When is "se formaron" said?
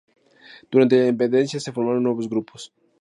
1.59-2.01